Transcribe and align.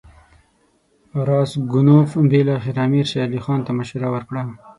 راسګونوف 1.29 2.09
بالاخره 2.31 2.79
امیر 2.87 3.05
شېر 3.11 3.23
علي 3.27 3.39
خان 3.45 3.59
ته 3.65 3.71
مشوره 3.79 4.07
ورکړه. 4.11 4.41